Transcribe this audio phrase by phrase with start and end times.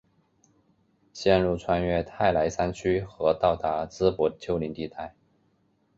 [1.13, 5.13] 线路穿越泰莱山区和到达淄博丘陵地带。